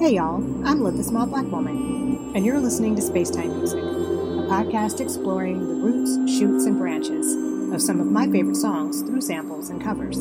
[0.00, 4.48] Hey y'all, I'm Liv the Small Black Woman, and you're listening to Spacetime Music, a
[4.48, 7.34] podcast exploring the roots, shoots, and branches
[7.74, 10.16] of some of my favorite songs through samples and covers.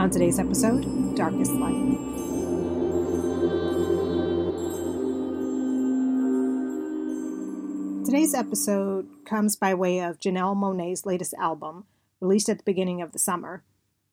[0.00, 2.25] On today's episode, Darkest Light.
[8.16, 11.84] Today's episode comes by way of Janelle Monáe's latest album,
[12.18, 13.62] released at the beginning of the summer,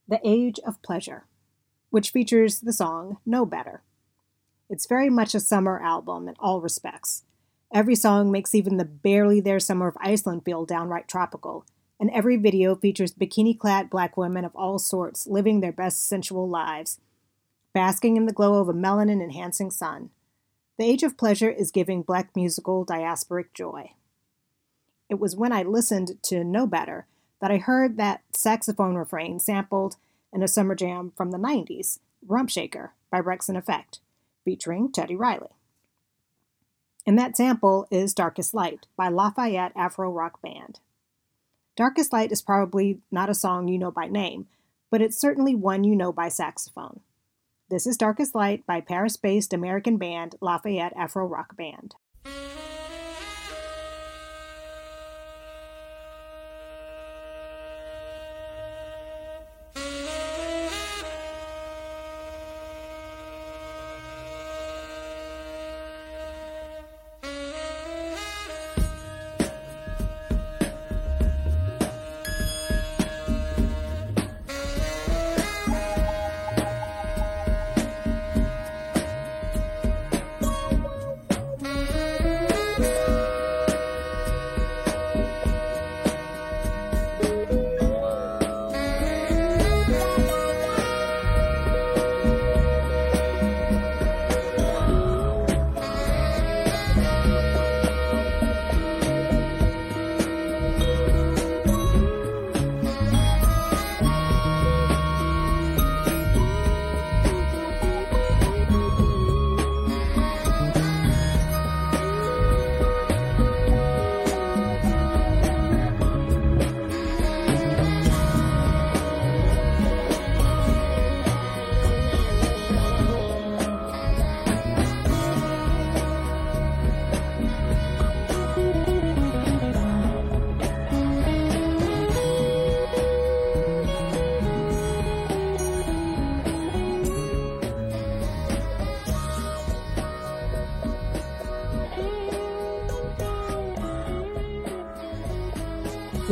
[0.10, 1.24] The Age of Pleasure,
[1.90, 3.82] which features the song Know Better.
[4.70, 7.24] It's very much a summer album in all respects.
[7.74, 11.66] Every song makes even the barely there summer of Iceland feel downright tropical,
[11.98, 16.50] and every video features bikini clad black women of all sorts living their best sensual
[16.50, 17.00] lives,
[17.74, 20.10] basking in the glow of a melanin enhancing sun.
[20.80, 23.92] The Age of Pleasure is giving black musical diasporic joy.
[25.08, 27.06] It was when I listened to Know Better
[27.40, 29.98] that I heard that saxophone refrain sampled
[30.34, 34.00] in a summer jam from the 90s, Rump Shaker by Wreckx-n-Effect,
[34.44, 35.52] featuring Teddy Riley.
[37.06, 40.80] And that sample is Darkest Light by Lafayette Afro Rock Band.
[41.76, 44.48] Darkest Light is probably not a song you know by name,
[44.90, 47.02] but it's certainly one you know by saxophone.
[47.74, 51.96] This is Darkest Light by Paris based American band Lafayette Afro Rock Band.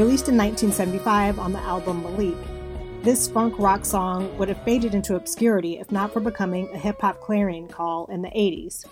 [0.02, 2.36] Released in 1975 on the album Malik,
[3.04, 7.02] this funk rock song would have faded into obscurity if not for becoming a hip
[7.02, 8.84] hop clarion call in the 80s,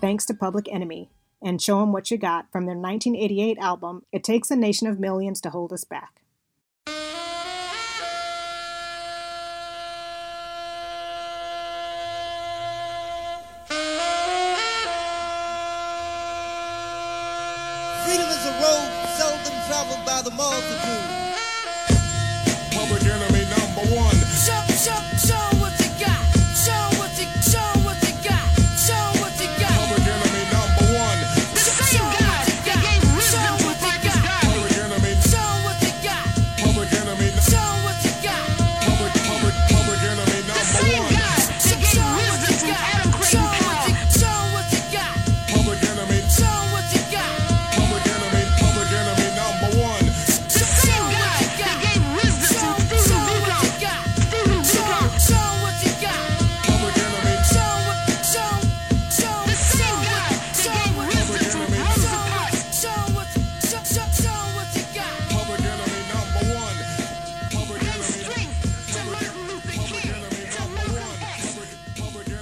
[0.00, 1.08] thanks to Public Enemy
[1.40, 4.98] and Show 'em What You Got from their 1988 album It Takes a Nation of
[4.98, 6.20] Millions to Hold Us Back.
[20.22, 21.29] The multitude.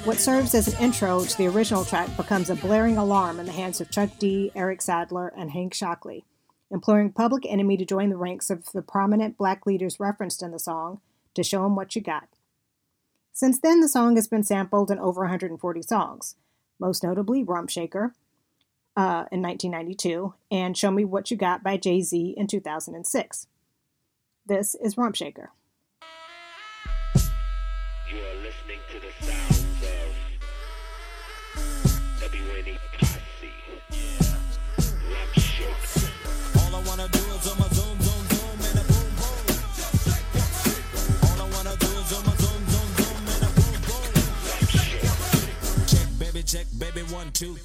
[0.08, 3.52] What serves as an intro to the original track becomes a blaring alarm in the
[3.52, 6.24] hands of Chuck D, Eric Sadler, and Hank Shocklee,
[6.70, 10.58] imploring Public Enemy to join the ranks of the prominent black leaders referenced in the
[10.58, 11.02] song
[11.34, 12.26] to show 'em what you got.
[13.34, 16.36] Since then, the song has been sampled in over 140 songs,
[16.80, 18.14] most notably Rump Shaker
[18.96, 23.46] uh, in 1992 and Show Me What You Got by Jay Z in 2006.
[24.46, 25.50] This is Rump Shaker.
[28.10, 29.57] You are listening to the sounds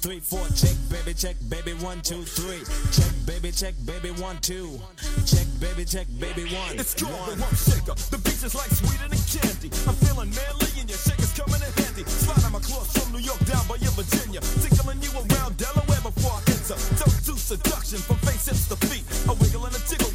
[0.04, 0.46] three, four.
[0.54, 2.60] Check, baby, check, baby, one, two, three.
[2.92, 4.78] Check, baby, check, baby, one, two.
[5.24, 6.76] Check, baby, check, baby, one.
[6.78, 7.56] It's called one.
[7.56, 7.96] shaker.
[8.12, 9.72] The beach is like sweeter than candy.
[9.88, 12.04] I'm feeling manly and your shaker's coming in handy.
[12.04, 14.40] Slide on my clothes from New York down by your Virginia.
[14.60, 16.76] Tickling you around Delaware before I enter.
[17.00, 19.04] Don't do seduction from face hips to feet.
[19.26, 20.13] A wiggle and a tickle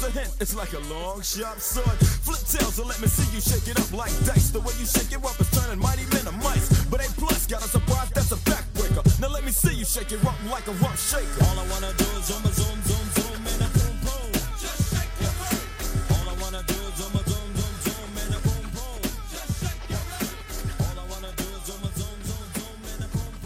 [0.00, 1.98] Here's a hint, it's like a long sharp sword.
[2.24, 4.48] Flip tails and let me see you shake it up like dice.
[4.48, 6.72] The way you shake it up is turning mighty men to mice.
[6.88, 9.04] But A plus got a surprise that's a backbreaker.
[9.20, 11.44] Now let me see you shake it up like a rump shaker.
[11.44, 12.99] All I wanna do is zoom, zoom, zoom,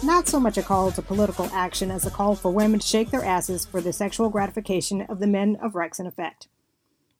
[0.04, 3.10] Not so much a call to political action as a call for women to shake
[3.10, 6.46] their asses for the sexual gratification of the men of Wreckx-n-Effect.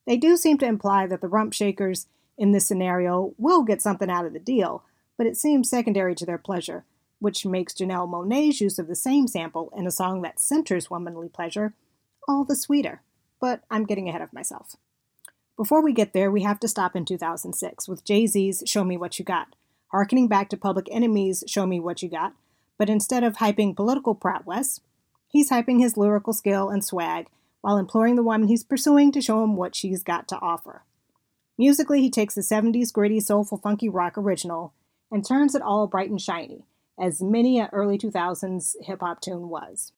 [0.07, 4.11] They do seem to imply that the rump shakers in this scenario will get something
[4.11, 4.85] out of the deal,
[5.17, 6.85] but it seems secondary to their pleasure,
[7.21, 11.31] which makes Janelle Monáe's use of the same sample in a song that centers womanly
[11.31, 11.73] pleasure
[12.29, 13.01] all the sweeter.
[13.41, 14.77] But I'm getting ahead of myself.
[15.57, 18.99] Before we get there, we have to stop in 2006 with Jay Z's Show Me
[18.99, 19.57] What You Got,
[19.89, 22.35] harkening back to Public Enemy's Show Me What You Got,
[22.79, 24.81] but instead of hyping political prowess,
[25.29, 27.27] he's hyping his lyrical skill and swag
[27.61, 30.85] while imploring the woman he's pursuing to show him what she's got to offer.
[31.57, 34.75] Musically, he takes the 70s gritty, soulful, funky rock original
[35.11, 36.65] and turns it all bright and shiny,
[37.01, 39.93] as many a early 2000s hip hop tune was.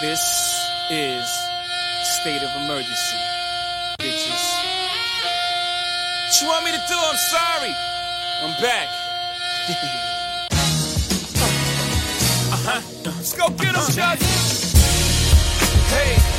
[0.00, 1.24] This is
[2.02, 3.16] state of emergency,
[4.00, 4.44] bitches.
[6.24, 6.94] What you want me to do?
[6.94, 7.74] I'm sorry.
[8.40, 8.88] I'm back.
[12.52, 12.80] uh-huh.
[13.04, 14.18] Let's go get Chuck.
[15.88, 16.37] Hey, hey,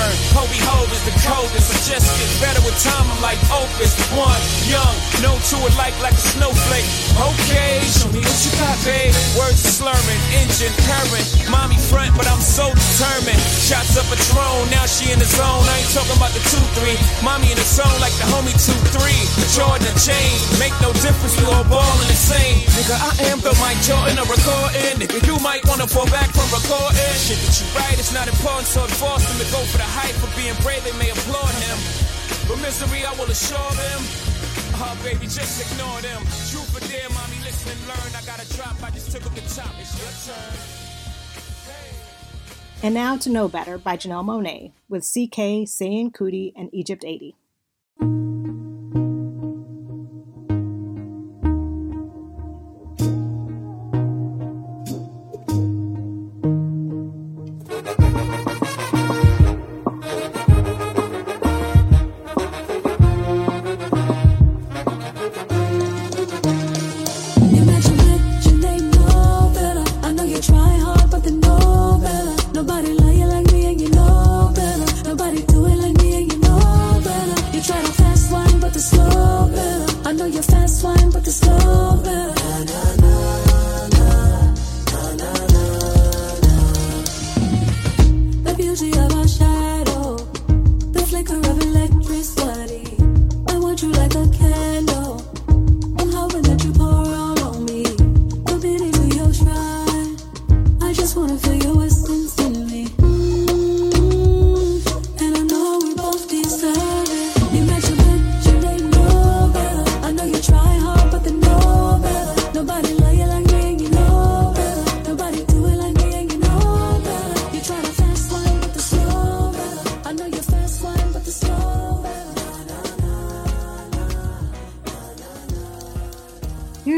[0.00, 0.36] winter's turn.
[0.36, 1.68] Hobie Ho is the coldest.
[1.72, 3.06] I just get better with time.
[3.10, 3.92] I'm like Opus.
[4.16, 6.88] One, young, no to it like like a snowflake.
[7.16, 9.12] Okay, show me what you got, babe.
[9.36, 11.26] Words are slurring, engine purring.
[11.50, 13.40] Mommy front, but I'm so determined.
[13.40, 15.64] Shots up a drone, now she in the zone.
[15.68, 16.96] I ain't talking about the two three.
[17.22, 19.20] Mommy in the zone like the homie two three.
[19.54, 21.36] Jordan chain, make no difference.
[21.38, 22.64] We all ballin' the same.
[22.76, 25.00] Nigga, I am the Mike Jordan of recording.
[25.00, 27.16] Nigga, you might wanna back from recording.
[27.16, 29.88] Shit that you write is not important, so it forced him to go for the
[29.88, 30.12] hype.
[30.20, 31.78] For being brave, they may applaud him.
[32.48, 34.00] But misery, I will assure them.
[34.76, 36.20] Oh, baby, just ignore them.
[36.52, 38.12] Truth or dare, mommy, listen and learn.
[38.12, 39.72] I got drop, I just took up the top.
[39.80, 40.56] It's your turn.
[42.82, 47.36] And now to Know Better by Janelle Monáe with CKay, Seun Kuti, and Egypt 80.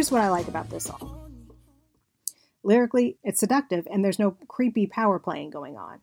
[0.03, 1.53] Here's what I like about this song.
[2.65, 6.01] Lyrically, it's seductive and there's no creepy power playing going on.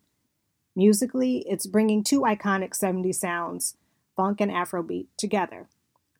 [0.73, 3.75] Musically, it's bringing two iconic 70s sounds,
[4.15, 5.67] funk and Afrobeat, together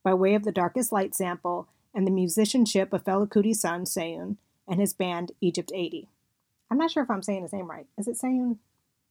[0.03, 4.36] by way of the Darkest Light sample and the musicianship of Fela Kuti's son, Sayun,
[4.67, 6.09] and his band Egypt 80.
[6.69, 7.88] I'm not sure if I'm saying his name right.
[7.98, 8.57] Is it Sayun?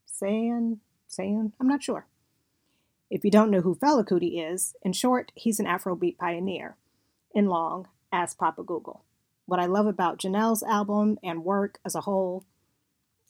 [0.07, 0.77] Sayun?
[1.09, 1.53] Sayun?
[1.59, 2.05] I'm not sure.
[3.09, 6.77] If you don't know who Fela Kuti is, in short, he's an Afrobeat pioneer.
[7.35, 9.05] In long, ask Papa Google.
[9.49, 12.45] what I love about Janelle's album and work as a whole,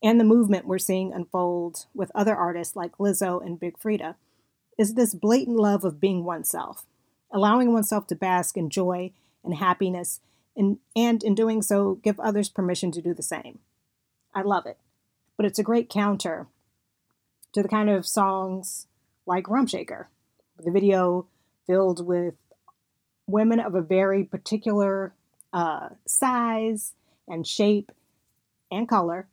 [0.02, 4.16] and the movement we're seeing unfold with other artists like Lizzo and Big Freedia,
[4.76, 6.86] is this blatant love of being oneself,
[7.32, 9.12] allowing oneself to bask in joy
[9.44, 10.18] and happiness,
[10.56, 13.60] and, and in doing so, give others permission to do the same.
[14.34, 14.76] I love it.
[15.36, 16.48] But it's a great counter
[17.52, 18.88] to the kind of songs
[19.24, 20.08] like Rump Shaker,
[20.58, 21.26] the video
[21.64, 22.34] filled with
[23.28, 25.14] women of a very particular
[25.52, 26.94] uh, size
[27.28, 27.92] and shape
[28.70, 29.28] and color,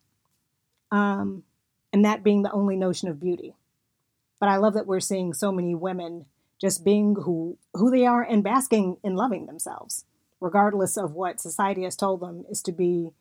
[0.92, 1.44] um,
[1.92, 3.56] and that being the only notion of beauty.
[4.40, 6.26] But I love that we're seeing so many women
[6.62, 10.06] just being who who they are and basking in loving themselves,
[10.40, 13.12] regardless of what society has told them is to be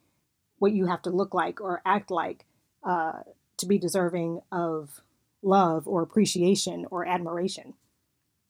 [0.58, 2.46] what you have to look like or act like
[2.82, 3.20] uh,
[3.56, 5.00] to be deserving of
[5.42, 7.74] love or appreciation or admiration.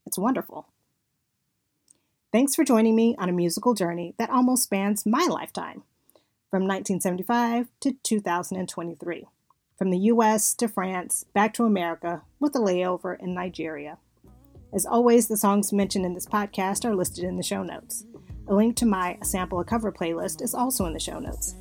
[0.06, 0.68] It's wonderful.
[2.34, 5.84] Thanks for joining me on a musical journey that almost spans my lifetime,
[6.50, 9.28] from 1975 to 2023,
[9.78, 13.98] from the US to France, back to America, with a layover in Nigeria.
[14.72, 18.04] As always, the songs mentioned in this podcast are listed in the show notes.
[18.48, 21.54] A link to my Sample a Cover playlist is also in the show notes.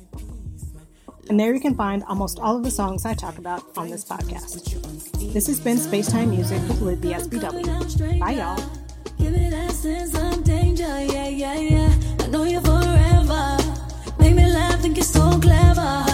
[1.28, 4.04] And there you can find almost all of the songs I talk about on this
[4.04, 5.32] podcast.
[5.32, 8.18] This has been Spacetime Music with the SBW.
[8.18, 8.83] Bye, y'all.
[9.24, 11.92] Give some danger, yeah, yeah, yeah.
[12.20, 13.56] I know you forever.
[14.18, 16.13] Make me laugh, think you're so clever.